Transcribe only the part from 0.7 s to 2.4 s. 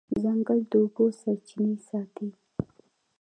اوبو سرچینې ساتي.